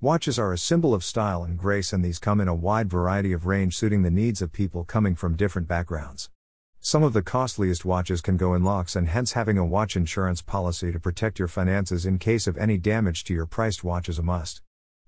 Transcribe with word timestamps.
Watches 0.00 0.38
are 0.38 0.52
a 0.52 0.58
symbol 0.58 0.94
of 0.94 1.02
style 1.02 1.42
and 1.42 1.58
grace, 1.58 1.92
and 1.92 2.04
these 2.04 2.20
come 2.20 2.40
in 2.40 2.46
a 2.46 2.54
wide 2.54 2.88
variety 2.88 3.32
of 3.32 3.46
range 3.46 3.76
suiting 3.76 4.02
the 4.02 4.12
needs 4.12 4.40
of 4.40 4.52
people 4.52 4.84
coming 4.84 5.16
from 5.16 5.34
different 5.34 5.66
backgrounds. 5.66 6.30
Some 6.78 7.02
of 7.02 7.14
the 7.14 7.20
costliest 7.20 7.84
watches 7.84 8.20
can 8.20 8.36
go 8.36 8.54
in 8.54 8.62
lakhs, 8.62 8.94
and 8.94 9.08
hence 9.08 9.32
having 9.32 9.58
a 9.58 9.66
watch 9.66 9.96
insurance 9.96 10.40
policy 10.40 10.92
to 10.92 11.00
protect 11.00 11.40
your 11.40 11.48
finances 11.48 12.06
in 12.06 12.20
case 12.20 12.46
of 12.46 12.56
any 12.56 12.78
damage 12.78 13.24
to 13.24 13.34
your 13.34 13.44
priced 13.44 13.82
watch 13.82 14.08
is 14.08 14.20
a 14.20 14.22
must. 14.22 14.62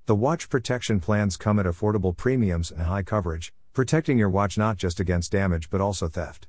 The 0.07 0.17
watch 0.17 0.49
protection 0.49 0.99
plans 0.99 1.37
come 1.37 1.61
at 1.61 1.67
affordable 1.67 2.17
premiums 2.17 2.73
and 2.73 2.83
high 2.83 3.05
coverage, 3.05 3.55
protecting 3.73 4.19
your 4.19 4.29
watch 4.29 4.59
not 4.59 4.77
just 4.77 4.99
against 4.99 5.31
damage 5.31 5.71
but 5.71 5.81
also 5.81 6.09
theft. 6.09 6.49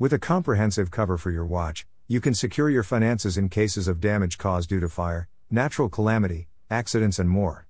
With 0.00 0.12
a 0.12 0.18
comprehensive 0.18 0.90
cover 0.90 1.16
for 1.16 1.30
your 1.30 1.46
watch, 1.46 1.86
you 2.08 2.20
can 2.20 2.34
secure 2.34 2.68
your 2.68 2.82
finances 2.82 3.38
in 3.38 3.48
cases 3.48 3.86
of 3.86 4.00
damage 4.00 4.36
caused 4.36 4.68
due 4.68 4.80
to 4.80 4.88
fire, 4.88 5.28
natural 5.48 5.88
calamity, 5.88 6.48
accidents, 6.72 7.18
and 7.18 7.28
more. 7.28 7.68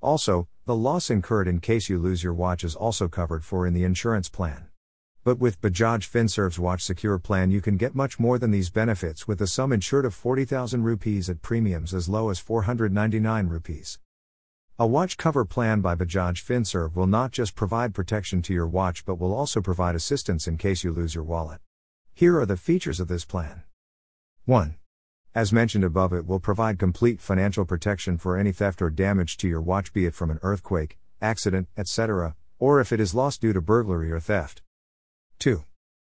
Also, 0.00 0.46
the 0.64 0.76
loss 0.76 1.10
incurred 1.10 1.48
in 1.48 1.60
case 1.60 1.88
you 1.88 1.98
lose 1.98 2.22
your 2.22 2.32
watch 2.32 2.62
is 2.62 2.76
also 2.76 3.08
covered 3.08 3.44
for 3.44 3.66
in 3.66 3.74
the 3.74 3.84
insurance 3.84 4.28
plan. 4.28 4.68
But 5.24 5.38
with 5.38 5.60
Bajaj 5.60 6.08
Finserv's 6.08 6.58
Watch 6.58 6.82
Secure 6.82 7.18
plan, 7.18 7.50
you 7.50 7.60
can 7.60 7.76
get 7.76 7.94
much 7.94 8.20
more 8.20 8.38
than 8.38 8.50
these 8.50 8.70
benefits 8.70 9.26
with 9.26 9.40
a 9.40 9.46
sum 9.46 9.72
insured 9.72 10.04
of 10.04 10.14
40,000 10.14 10.82
rupees 10.82 11.28
at 11.28 11.42
premiums 11.42 11.92
as 11.92 12.08
low 12.08 12.30
as 12.30 12.38
499 12.38 13.48
rupees. 13.48 13.98
A 14.78 14.86
watch 14.86 15.16
cover 15.16 15.44
plan 15.44 15.80
by 15.80 15.94
Bajaj 15.94 16.42
Finserv 16.42 16.94
will 16.94 17.06
not 17.06 17.32
just 17.32 17.54
provide 17.54 17.94
protection 17.94 18.42
to 18.42 18.52
your 18.52 18.66
watch 18.66 19.04
but 19.04 19.18
will 19.18 19.34
also 19.34 19.60
provide 19.60 19.94
assistance 19.94 20.46
in 20.46 20.58
case 20.58 20.84
you 20.84 20.92
lose 20.92 21.14
your 21.14 21.24
wallet. 21.24 21.60
Here 22.12 22.38
are 22.38 22.46
the 22.46 22.56
features 22.56 23.00
of 23.00 23.08
this 23.08 23.24
plan. 23.24 23.62
1. 24.44 24.76
As 25.34 25.52
mentioned 25.52 25.82
above, 25.82 26.12
it 26.12 26.28
will 26.28 26.38
provide 26.38 26.78
complete 26.78 27.20
financial 27.20 27.64
protection 27.64 28.18
for 28.18 28.36
any 28.36 28.52
theft 28.52 28.80
or 28.80 28.88
damage 28.88 29.36
to 29.38 29.48
your 29.48 29.60
watch, 29.60 29.92
be 29.92 30.06
it 30.06 30.14
from 30.14 30.30
an 30.30 30.38
earthquake, 30.42 30.96
accident, 31.20 31.66
etc., 31.76 32.36
or 32.60 32.80
if 32.80 32.92
it 32.92 33.00
is 33.00 33.16
lost 33.16 33.40
due 33.40 33.52
to 33.52 33.60
burglary 33.60 34.12
or 34.12 34.20
theft. 34.20 34.62
2. 35.40 35.64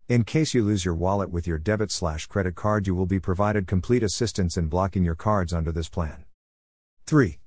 In 0.07 0.23
case 0.23 0.53
you 0.53 0.63
lose 0.63 0.85
your 0.85 0.95
wallet 0.95 1.31
with 1.31 1.45
your 1.45 1.59
debit 1.59 1.91
slash 1.91 2.27
credit 2.27 2.55
card, 2.55 2.87
you 2.87 2.95
will 2.95 3.05
be 3.05 3.19
provided 3.19 3.67
complete 3.67 4.03
assistance 4.03 4.55
in 4.55 4.67
blocking 4.67 5.03
your 5.03 5.15
cards 5.15 5.51
under 5.51 5.73
this 5.73 5.89
plan. 5.89 6.23
3. 7.05 7.39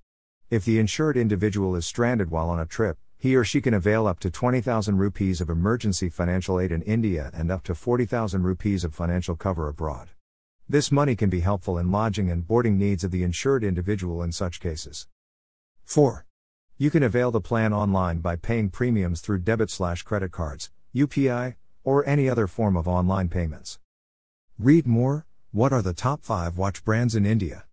If 0.51 0.67
the 0.67 0.79
insured 0.79 1.17
individual 1.17 1.75
is 1.75 1.87
stranded 1.87 2.31
while 2.31 2.51
on 2.51 2.61
a 2.61 2.67
trip, 2.67 2.99
he 3.17 3.35
or 3.35 3.45
she 3.45 3.63
can 3.63 3.73
avail 3.73 4.07
up 4.07 4.21
to 4.21 4.31
20,000 4.31 4.99
rupees 4.99 5.41
of 5.41 5.49
emergency 5.49 6.11
financial 6.11 6.61
aid 6.61 6.71
in 6.71 6.83
India 6.83 7.31
and 7.33 7.51
up 7.51 7.63
to 7.63 7.75
40,000 7.75 8.43
rupees 8.43 8.85
of 8.85 8.95
financial 8.95 9.37
cover 9.37 9.69
abroad. 9.69 10.11
This 10.73 10.91
money 10.91 11.15
can 11.17 11.29
be 11.29 11.41
helpful 11.41 11.77
in 11.77 11.91
lodging 11.91 12.31
and 12.31 12.47
boarding 12.47 12.79
needs 12.79 13.05
of 13.05 13.11
the 13.11 13.23
insured 13.23 13.63
individual 13.63 14.23
in 14.23 14.33
such 14.33 14.59
cases. 14.59 15.07
4. 15.85 16.25
You 16.79 16.91
can 16.91 17.03
avail 17.03 17.31
the 17.31 17.43
plan 17.43 17.75
online 17.75 18.21
by 18.21 18.37
paying 18.37 18.71
premiums 18.71 19.21
through 19.21 19.41
debit 19.41 19.69
slash 19.69 20.03
credit 20.03 20.33
cards, 20.33 20.71
UPI, 20.95 21.57
or 21.85 22.09
any 22.09 22.27
other 22.27 22.47
form 22.47 22.79
of 22.79 22.89
online 22.89 23.29
payments. 23.29 23.81
Read 24.59 24.87
more 24.87 25.27
What 25.51 25.75
are 25.75 25.83
the 25.83 25.93
top 25.93 26.25
5 26.25 26.57
watch 26.57 26.83
brands 26.87 27.15
in 27.15 27.27
India? 27.27 27.67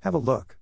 Have 0.00 0.12
a 0.12 0.18
look. 0.18 0.58